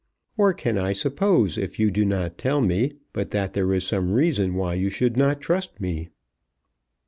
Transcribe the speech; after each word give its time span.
Or 0.35 0.51
can 0.51 0.79
I 0.79 0.93
suppose 0.93 1.59
if 1.59 1.77
you 1.79 1.91
do 1.91 2.03
not 2.05 2.39
tell 2.39 2.59
me, 2.59 2.93
but 3.13 3.29
that 3.29 3.53
there 3.53 3.71
is 3.71 3.83
some 3.85 4.13
reason 4.13 4.55
why 4.55 4.73
you 4.73 4.89
should 4.89 5.15
not 5.15 5.41
trust 5.41 5.79
me?" 5.79 6.09